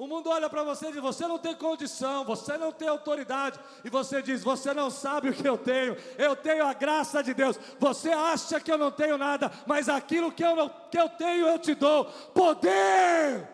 [0.00, 3.60] O mundo olha para você e diz: Você não tem condição, você não tem autoridade.
[3.84, 7.34] E você diz: Você não sabe o que eu tenho, eu tenho a graça de
[7.34, 7.60] Deus.
[7.78, 11.46] Você acha que eu não tenho nada, mas aquilo que eu, não, que eu tenho
[11.46, 13.46] eu te dou: poder.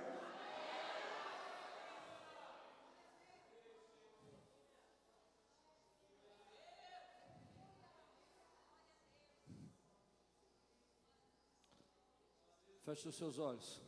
[12.85, 13.83] Feche os seus olhos.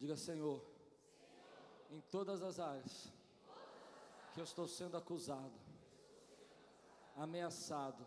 [0.00, 0.72] Diga, Senhor
[1.92, 3.12] em todas as áreas
[4.32, 5.52] que eu estou sendo acusado,
[7.14, 8.06] ameaçado,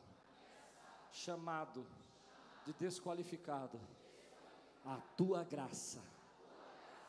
[1.12, 1.86] chamado
[2.66, 3.80] de desqualificado,
[4.84, 6.02] a tua graça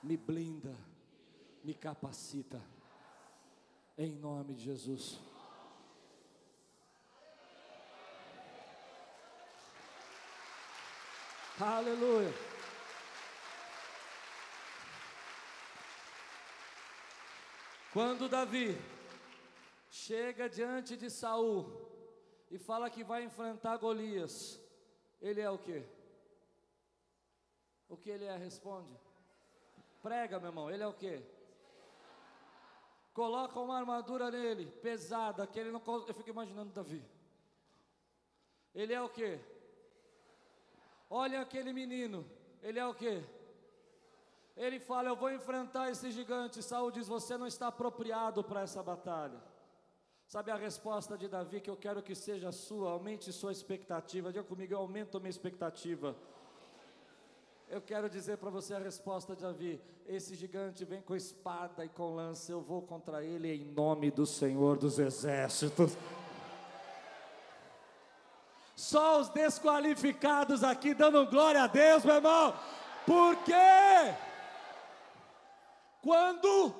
[0.02, 0.76] me blinda,
[1.64, 2.62] me capacita,
[3.96, 5.18] em nome de Jesus.
[11.58, 12.55] Aleluia.
[17.96, 18.76] Quando Davi
[19.88, 21.64] chega diante de Saul
[22.50, 24.60] e fala que vai enfrentar Golias,
[25.18, 25.82] ele é o que?
[27.88, 28.36] O que ele é?
[28.36, 28.94] Responde.
[30.02, 31.22] Prega, meu irmão, ele é o que?
[33.14, 35.82] Coloca uma armadura nele, pesada, que ele não.
[36.06, 37.02] Eu fico imaginando Davi.
[38.74, 39.40] Ele é o que?
[41.08, 42.30] Olha aquele menino,
[42.62, 43.24] ele é o que?
[44.56, 46.62] Ele fala: Eu vou enfrentar esse gigante.
[46.62, 49.38] Saul diz: Você não está apropriado para essa batalha.
[50.26, 52.90] Sabe a resposta de Davi que eu quero que seja sua?
[52.90, 54.32] Aumente sua expectativa.
[54.32, 56.16] Diga comigo: Eu aumento minha expectativa.
[57.68, 61.88] Eu quero dizer para você a resposta de Davi: esse gigante vem com espada e
[61.88, 65.96] com lança, eu vou contra ele em nome do Senhor dos Exércitos.
[68.76, 72.54] Só os desqualificados aqui dando glória a Deus, meu irmão.
[73.04, 73.52] Porque
[76.06, 76.72] quando?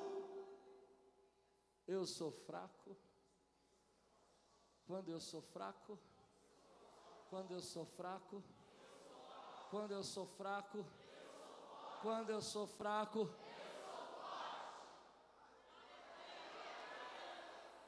[1.85, 2.95] Eu sou fraco,
[4.85, 5.99] quando eu sou fraco,
[7.29, 8.41] quando eu sou fraco,
[9.69, 10.85] quando eu sou fraco,
[12.01, 13.29] quando eu sou fraco,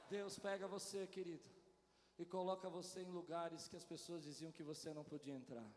[0.09, 1.49] Deus pega você, querido,
[2.17, 5.71] e coloca você em lugares que as pessoas diziam que você não podia entrar.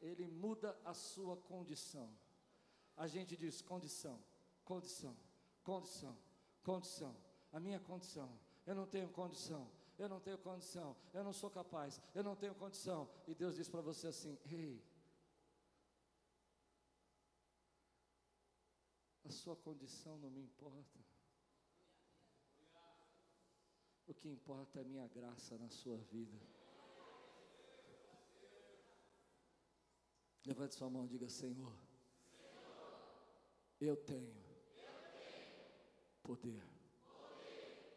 [0.00, 2.10] Ele muda a sua condição.
[2.96, 4.22] A gente diz condição,
[4.64, 5.16] condição,
[5.62, 6.16] condição,
[6.62, 7.16] condição.
[7.52, 8.30] A minha condição.
[8.66, 9.70] Eu não tenho condição.
[9.98, 10.96] Eu não tenho condição.
[11.12, 12.00] Eu não sou capaz.
[12.14, 13.08] Eu não tenho condição.
[13.26, 14.82] E Deus diz para você assim: Ei,
[19.24, 20.98] a sua condição não me importa.
[24.06, 26.38] O que importa é a minha graça na sua vida.
[30.44, 31.72] Levante sua mão e diga: Senhor,
[33.80, 34.34] eu tenho
[36.22, 36.62] poder,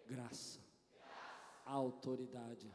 [0.07, 0.59] graça,
[1.65, 2.73] autoridade.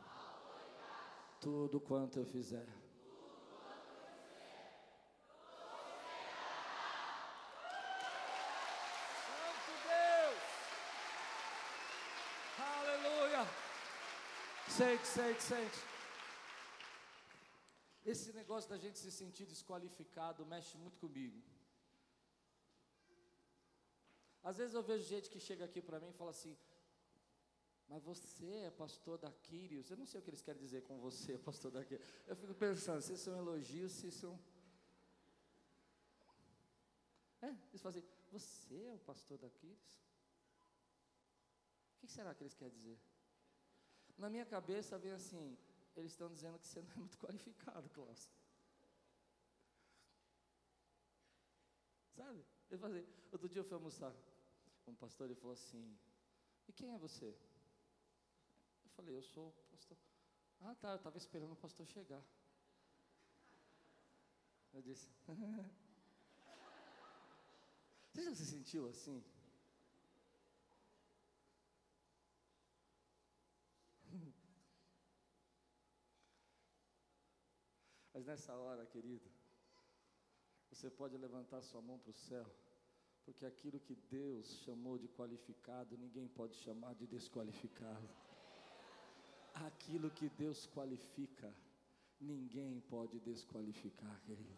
[1.40, 2.66] Tudo quanto eu fizer.
[14.79, 15.79] Sente, sente, sente.
[18.07, 21.42] Esse negócio da gente se sentir desqualificado mexe muito comigo.
[24.48, 26.56] Às vezes eu vejo gente que chega aqui para mim e fala assim:
[27.87, 29.90] Mas você é pastor da Quírios?
[29.90, 32.08] Eu não sei o que eles querem dizer com você, pastor da Quírios.
[32.26, 34.40] Eu fico pensando se são elogios, se são.
[37.42, 40.00] É, eles falam assim: Você é o pastor da Quírios?
[41.96, 42.98] O que será que eles querem dizer?
[44.16, 45.58] Na minha cabeça vem assim:
[45.94, 48.32] eles estão dizendo que você não é muito qualificado, Klaus.
[52.16, 52.46] Sabe?
[52.78, 54.11] Falou assim, outro dia eu fui almoçar
[54.88, 55.98] um pastor, ele falou assim,
[56.66, 57.27] e quem é você?
[58.85, 59.96] Eu falei, eu sou o pastor.
[60.61, 62.22] Ah tá, eu estava esperando o pastor chegar.
[64.72, 65.09] Eu disse,
[68.12, 69.22] você já se sentiu assim?
[78.12, 79.31] Mas nessa hora, querido,
[80.70, 82.46] você pode levantar sua mão para o céu,
[83.29, 88.09] porque aquilo que Deus chamou de qualificado, ninguém pode chamar de desqualificado.
[89.53, 91.55] Aquilo que Deus qualifica,
[92.19, 94.57] ninguém pode desqualificar, querido.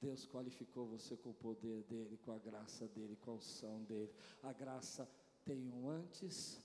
[0.00, 4.14] Deus qualificou você com o poder dele, com a graça dele, com a unção dele.
[4.44, 5.10] A graça
[5.44, 6.62] tem um antes,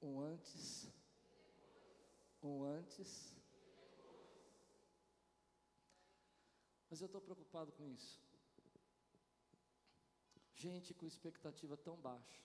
[0.00, 0.88] um antes
[2.44, 3.33] um antes.
[6.94, 8.22] Mas eu estou preocupado com isso.
[10.54, 12.40] Gente com expectativa tão baixa.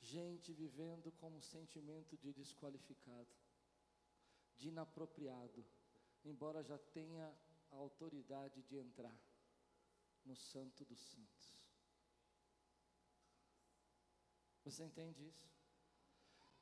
[0.00, 3.32] Gente vivendo com um sentimento de desqualificado,
[4.56, 5.64] de inapropriado,
[6.24, 7.32] embora já tenha
[7.70, 9.16] a autoridade de entrar
[10.24, 11.56] no Santo dos Santos.
[14.64, 15.48] Você entende isso?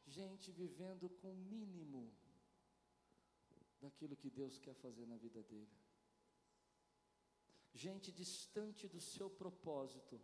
[0.07, 2.13] gente vivendo com o mínimo
[3.81, 5.77] daquilo que Deus quer fazer na vida dele.
[7.73, 10.21] Gente distante do seu propósito,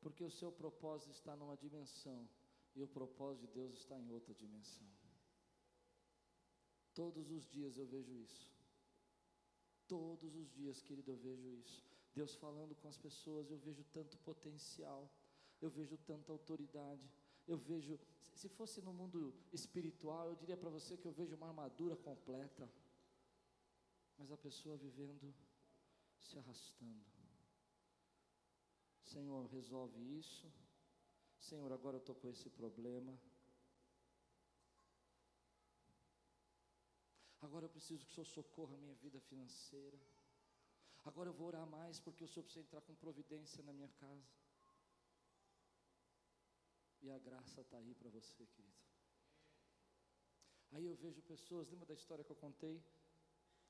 [0.00, 2.28] porque o seu propósito está numa dimensão
[2.74, 4.86] e o propósito de Deus está em outra dimensão.
[6.94, 8.52] Todos os dias eu vejo isso.
[9.86, 11.84] Todos os dias, querido, eu vejo isso.
[12.14, 15.10] Deus falando com as pessoas, eu vejo tanto potencial,
[15.60, 17.10] eu vejo tanta autoridade,
[17.46, 17.98] eu vejo
[18.34, 22.68] se fosse no mundo espiritual, eu diria para você que eu vejo uma armadura completa,
[24.18, 25.34] mas a pessoa vivendo
[26.18, 27.04] se arrastando.
[29.04, 30.50] Senhor, resolve isso.
[31.38, 33.18] Senhor, agora eu estou com esse problema.
[37.40, 39.98] Agora eu preciso que o Senhor socorra a minha vida financeira.
[41.04, 44.41] Agora eu vou orar mais porque o Senhor precisa entrar com providência na minha casa.
[47.02, 48.80] E a graça está aí para você, querido.
[50.70, 52.82] Aí eu vejo pessoas, lembra da história que eu contei?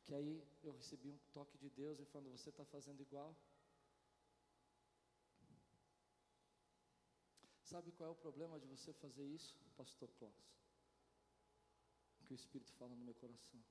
[0.05, 3.35] Que aí eu recebi um toque de Deus e falando, você está fazendo igual?
[7.63, 10.53] Sabe qual é o problema de você fazer isso, Pastor Klaus?
[12.21, 13.65] O que o Espírito fala no meu coração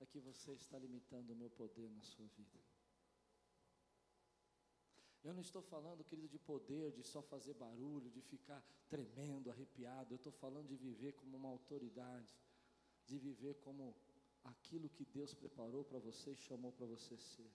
[0.00, 2.73] é que você está limitando o meu poder na sua vida.
[5.24, 10.12] Eu não estou falando, querido, de poder, de só fazer barulho, de ficar tremendo, arrepiado.
[10.12, 12.38] Eu estou falando de viver como uma autoridade,
[13.06, 13.96] de viver como
[14.44, 17.50] aquilo que Deus preparou para você e chamou para você ser.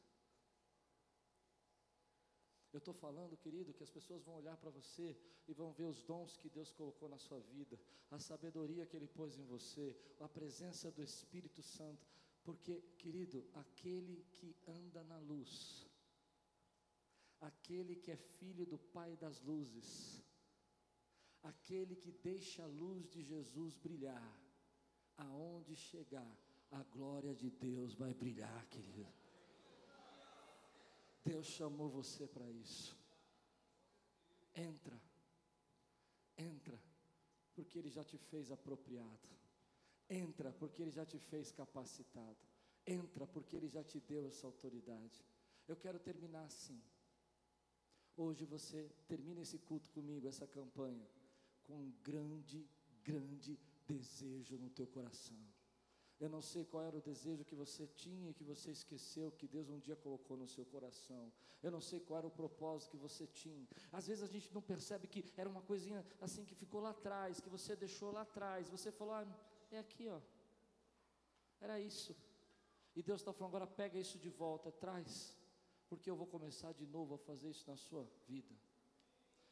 [2.74, 5.16] Eu estou falando, querido, que as pessoas vão olhar para você
[5.48, 7.80] e vão ver os dons que Deus colocou na sua vida,
[8.12, 12.08] a sabedoria que Ele pôs em você, a presença do Espírito Santo,
[12.44, 15.89] porque, querido, aquele que anda na luz,
[17.42, 20.24] aquele que é filho do Pai das luzes,
[21.44, 24.40] aquele que deixa a luz de Jesus brilhar,
[25.18, 26.38] aonde chegar,
[26.72, 29.14] a glória de Deus vai brilhar, querido.
[31.24, 32.98] Deus chamou você para isso.
[34.56, 35.02] Entra,
[36.38, 36.82] entra,
[37.54, 39.30] porque Ele já te fez apropriado.
[40.10, 42.38] Entra, porque Ele já te fez capacitado.
[42.86, 45.24] Entra, porque Ele já te deu essa autoridade.
[45.68, 46.82] Eu quero terminar assim.
[48.22, 51.08] Hoje você termina esse culto comigo, essa campanha,
[51.64, 52.68] com um grande,
[53.02, 53.58] grande
[53.88, 55.38] desejo no teu coração.
[56.20, 59.48] Eu não sei qual era o desejo que você tinha e que você esqueceu, que
[59.48, 61.32] Deus um dia colocou no seu coração.
[61.64, 63.66] Eu não sei qual era o propósito que você tinha.
[63.90, 67.40] Às vezes a gente não percebe que era uma coisinha assim que ficou lá atrás,
[67.40, 68.70] que você deixou lá atrás.
[68.70, 69.26] Você falou, ah,
[69.72, 70.20] é aqui, ó.
[71.62, 72.14] Era isso.
[72.98, 75.39] E Deus está falando, agora pega isso de volta, traz
[75.90, 78.56] porque eu vou começar de novo a fazer isso na sua vida.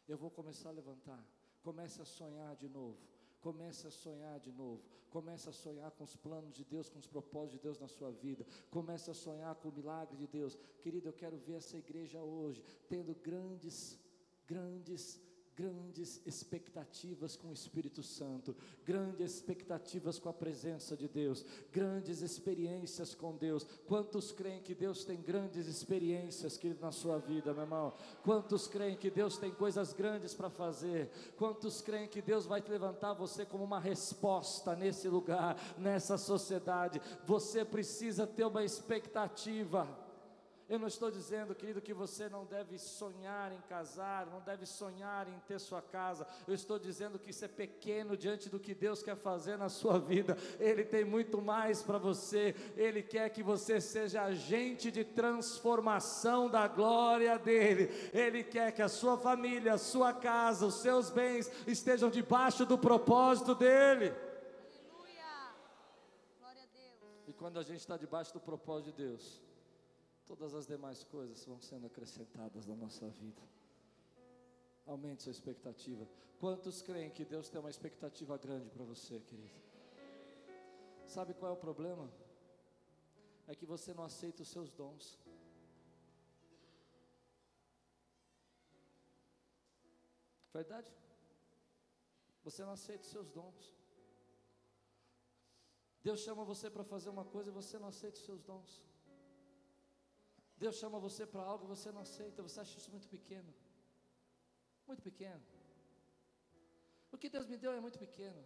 [0.07, 1.21] Eu vou começar a levantar.
[1.63, 2.99] Comece a sonhar de novo.
[3.41, 4.83] Comece a sonhar de novo.
[5.09, 8.11] Comece a sonhar com os planos de Deus, com os propósitos de Deus na sua
[8.11, 8.45] vida.
[8.69, 10.55] Comece a sonhar com o milagre de Deus.
[10.81, 13.99] Querido, eu quero ver essa igreja hoje tendo grandes,
[14.45, 15.19] grandes
[15.58, 18.55] grandes expectativas com o Espírito Santo,
[18.86, 23.66] grandes expectativas com a presença de Deus, grandes experiências com Deus.
[23.88, 27.91] Quantos creem que Deus tem grandes experiências, querido, na sua vida, meu irmão?
[28.24, 31.10] Quantos creem que Deus tem coisas grandes para fazer?
[31.36, 37.01] Quantos creem que Deus vai levantar você como uma resposta nesse lugar, nessa sociedade?
[37.26, 40.07] Você precisa ter uma expectativa.
[40.70, 45.26] Eu não estou dizendo, querido, que você não deve sonhar em casar, não deve sonhar
[45.30, 46.28] em ter sua casa.
[46.45, 49.97] Eu estou dizendo que isso é pequeno diante do que Deus quer fazer na sua
[49.97, 50.38] vida.
[50.59, 52.53] Ele tem muito mais para você.
[52.76, 57.89] Ele quer que você seja agente de transformação da glória dele.
[58.13, 62.78] Ele quer que a sua família, a sua casa, os seus bens estejam debaixo do
[62.78, 64.13] propósito dele.
[64.93, 65.53] Aleluia.
[66.41, 67.24] Glória a Deus.
[67.26, 69.46] E quando a gente está debaixo do propósito de Deus,
[70.28, 73.41] todas as demais coisas vão sendo acrescentadas na nossa vida.
[74.86, 76.07] Aumente sua expectativa.
[76.39, 79.59] Quantos creem que Deus tem uma expectativa grande para você, querido?
[81.05, 82.11] Sabe qual é o problema?
[83.47, 85.17] É que você não aceita os seus dons.
[90.53, 90.91] Verdade?
[92.43, 93.73] Você não aceita os seus dons.
[96.03, 98.84] Deus chama você para fazer uma coisa e você não aceita os seus dons.
[100.58, 103.53] Deus chama você para algo e você não aceita, você acha isso muito pequeno.
[104.88, 105.43] Muito pequeno.
[107.12, 108.43] O que Deus me deu é muito pequeno.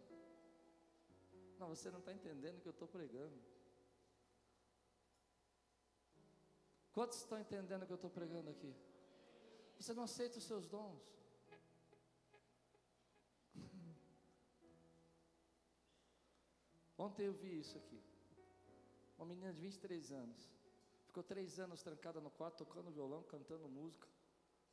[1.58, 3.40] Não, você não está entendendo o que eu estou pregando.
[6.92, 8.76] Quantos estão entendendo o que eu estou pregando aqui?
[9.80, 11.02] Você não aceita os seus dons.
[16.98, 18.04] Ontem eu vi isso aqui.
[19.18, 20.61] Uma menina de 23 anos.
[21.12, 24.08] Ficou três anos trancada no quarto, tocando violão, cantando música,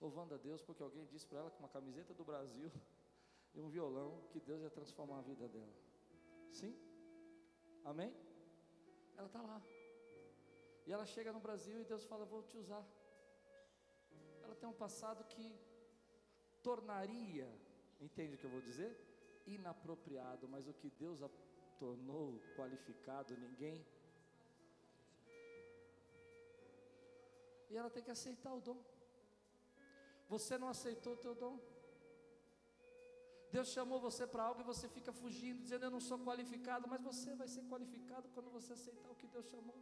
[0.01, 2.70] louvando a Deus, porque alguém disse para ela com uma camiseta do Brasil
[3.55, 5.74] e um violão que Deus ia transformar a vida dela.
[6.53, 6.72] Sim?
[7.84, 8.14] Amém?
[9.16, 9.61] Ela está lá.
[10.86, 12.86] E ela chega no Brasil e Deus fala: Vou te usar.
[14.45, 15.59] Ela tem um passado que
[16.62, 17.53] tornaria,
[18.01, 18.97] entende o que eu vou dizer?
[19.45, 21.28] Inapropriado, mas o que Deus a
[21.80, 23.84] tornou qualificado, ninguém
[27.70, 28.78] E ela tem que aceitar o dom.
[30.28, 31.58] Você não aceitou o teu dom.
[33.50, 37.00] Deus chamou você para algo e você fica fugindo, dizendo eu não sou qualificado, mas
[37.10, 39.78] você vai ser qualificado quando você aceitar o que Deus chamou.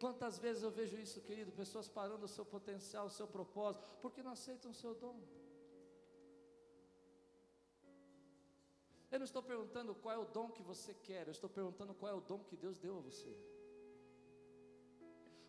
[0.00, 1.52] Quantas vezes eu vejo isso, querido?
[1.52, 5.18] Pessoas parando o seu potencial, o seu propósito, porque não aceitam o seu dom.
[9.10, 12.12] Eu não estou perguntando qual é o dom que você quer, eu estou perguntando qual
[12.12, 13.32] é o dom que Deus deu a você.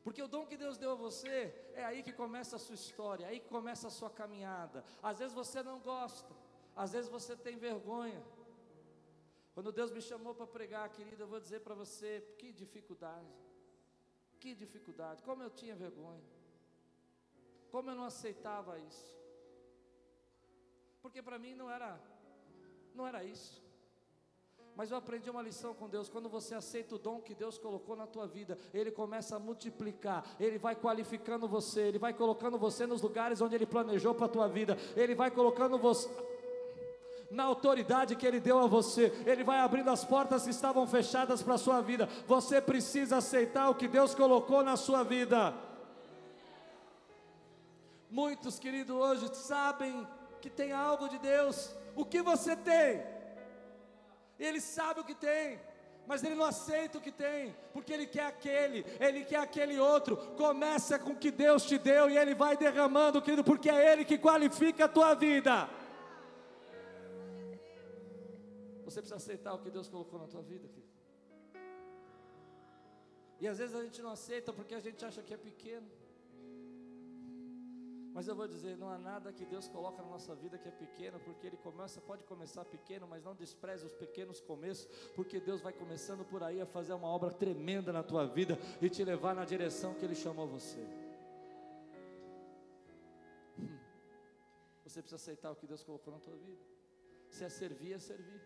[0.07, 3.25] Porque o dom que Deus deu a você é aí que começa a sua história,
[3.25, 4.81] é aí que começa a sua caminhada.
[5.03, 6.33] Às vezes você não gosta,
[6.73, 8.23] às vezes você tem vergonha.
[9.53, 13.35] Quando Deus me chamou para pregar, querido, eu vou dizer para você, que dificuldade.
[14.39, 16.23] Que dificuldade, como eu tinha vergonha.
[17.69, 19.13] Como eu não aceitava isso?
[21.01, 21.99] Porque para mim não era
[22.95, 23.61] não era isso.
[24.77, 26.07] Mas eu aprendi uma lição com Deus.
[26.07, 30.23] Quando você aceita o dom que Deus colocou na tua vida, Ele começa a multiplicar,
[30.39, 34.29] Ele vai qualificando você, Ele vai colocando você nos lugares onde Ele planejou para a
[34.29, 36.07] tua vida, Ele vai colocando você
[37.31, 41.41] na autoridade que Ele deu a você, Ele vai abrindo as portas que estavam fechadas
[41.41, 42.07] para a sua vida.
[42.27, 45.55] Você precisa aceitar o que Deus colocou na sua vida.
[48.11, 50.07] Muitos, queridos, hoje sabem
[50.39, 51.75] que tem algo de Deus.
[51.95, 53.16] O que você tem?
[54.39, 55.59] Ele sabe o que tem,
[56.05, 60.15] mas ele não aceita o que tem, porque ele quer aquele, ele quer aquele outro.
[60.35, 64.05] Começa com o que Deus te deu e ele vai derramando, querido, porque é ele
[64.05, 65.69] que qualifica a tua vida.
[68.85, 70.87] Você precisa aceitar o que Deus colocou na tua vida, querido.
[73.39, 75.87] E às vezes a gente não aceita porque a gente acha que é pequeno.
[78.17, 80.71] Mas eu vou dizer, não há nada que Deus coloca na nossa vida que é
[80.71, 85.61] pequeno, porque Ele começa, pode começar pequeno, mas não despreze os pequenos começos, porque Deus
[85.61, 89.35] vai começando por aí a fazer uma obra tremenda na tua vida e te levar
[89.35, 90.79] na direção que Ele chamou você.
[93.59, 93.77] Hum.
[94.83, 96.65] Você precisa aceitar o que Deus colocou na tua vida.
[97.29, 98.41] Se é servir, é servir.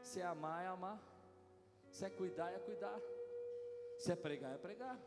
[0.00, 0.98] Se é amar, é amar.
[1.90, 2.98] Se é cuidar, é cuidar.
[3.98, 4.98] Se é pregar, é pregar.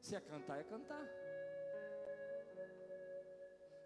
[0.00, 1.31] Se é cantar, é cantar.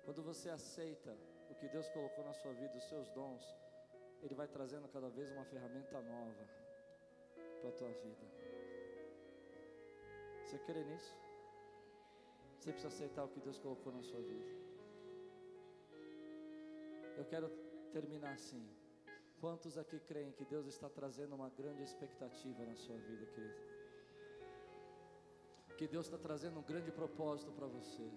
[0.06, 1.12] Quando você aceita
[1.50, 3.44] o que Deus colocou na sua vida, os seus dons,
[4.22, 6.44] Ele vai trazendo cada vez uma ferramenta nova
[7.60, 8.26] para a tua vida.
[10.44, 11.12] Você crê nisso?
[12.56, 14.46] Você precisa aceitar o que Deus colocou na sua vida.
[17.16, 17.48] Eu quero
[17.92, 18.64] terminar assim.
[19.40, 23.60] Quantos aqui creem que Deus está trazendo uma grande expectativa na sua vida, querido?
[25.76, 28.08] Que Deus está trazendo um grande propósito para você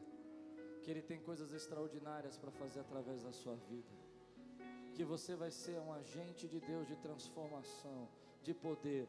[0.89, 3.93] que Ele tem coisas extraordinárias para fazer através da sua vida,
[4.95, 8.09] que você vai ser um agente de Deus de transformação,
[8.41, 9.07] de poder,